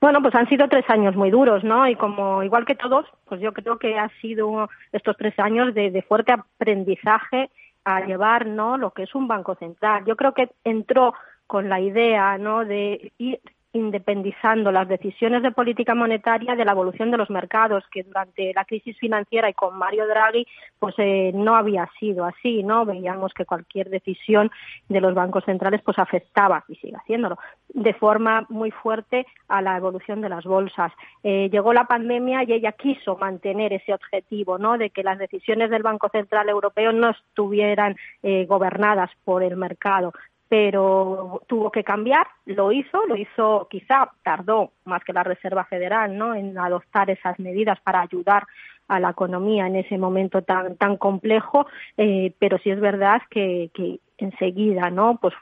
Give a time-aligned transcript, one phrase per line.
[0.00, 1.86] Bueno, pues han sido tres años muy duros, ¿no?
[1.86, 5.90] Y como igual que todos, pues yo creo que ha sido estos tres años de,
[5.90, 7.50] de fuerte aprendizaje
[7.84, 8.78] a llevar, ¿no?
[8.78, 10.04] Lo que es un banco central.
[10.06, 11.12] Yo creo que entró
[11.46, 12.64] con la idea, ¿no?
[12.64, 13.40] De ir
[13.72, 18.64] independizando las decisiones de política monetaria de la evolución de los mercados, que durante la
[18.64, 20.46] crisis financiera y con Mario Draghi,
[20.78, 22.84] pues eh, no había sido así, ¿no?
[22.84, 24.50] Veíamos que cualquier decisión
[24.88, 29.76] de los bancos centrales pues afectaba, y sigue haciéndolo, de forma muy fuerte a la
[29.76, 30.92] evolución de las bolsas.
[31.22, 34.78] Eh, llegó la pandemia y ella quiso mantener ese objetivo, ¿no?
[34.78, 40.12] De que las decisiones del Banco Central Europeo no estuvieran eh, gobernadas por el mercado,
[40.50, 46.18] pero tuvo que cambiar, lo hizo, lo hizo, quizá tardó más que la Reserva Federal,
[46.18, 46.34] ¿no?
[46.34, 48.48] En adoptar esas medidas para ayudar
[48.88, 53.70] a la economía en ese momento tan tan complejo, eh, pero sí es verdad que,
[53.72, 55.20] que enseguida, ¿no?
[55.20, 55.34] Pues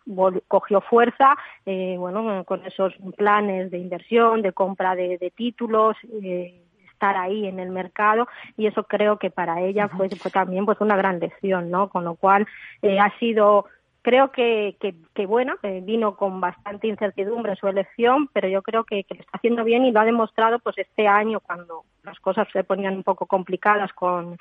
[0.47, 5.97] cogió fuerza, eh, bueno, con esos planes de inversión, de compra de, de títulos.
[6.23, 6.65] Eh,
[6.99, 10.80] estar ahí en el mercado y eso creo que para ella fue, fue también pues
[10.80, 11.88] una gran lección, ¿no?
[11.91, 12.45] Con lo cual
[12.82, 13.66] eh, ha sido
[14.02, 19.04] creo que, que, que bueno, vino con bastante incertidumbre su elección, pero yo creo que,
[19.04, 22.49] que, lo está haciendo bien y lo ha demostrado pues este año cuando las cosas
[22.52, 24.38] se ponían un poco complicadas con,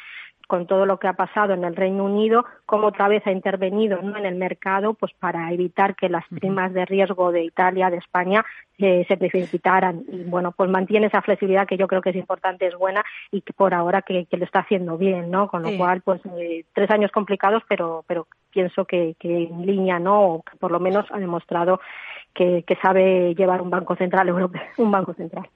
[0.48, 4.02] con todo lo que ha pasado en el Reino Unido, cómo otra vez ha intervenido
[4.02, 4.17] ¿no?
[4.17, 8.45] en el mercado pues para evitar que las primas de riesgo de Italia, de España,
[8.78, 10.03] eh, se precipitaran.
[10.08, 13.42] Y bueno, pues mantiene esa flexibilidad que yo creo que es importante, es buena y
[13.42, 15.48] que por ahora que, que lo está haciendo bien, ¿no?
[15.50, 15.78] Con lo sí.
[15.78, 20.22] cual, pues eh, tres años complicados, pero, pero pienso que, que en línea, ¿no?
[20.22, 21.80] O que por lo menos ha demostrado
[22.34, 25.50] que, que sabe llevar un banco central europeo, un banco central.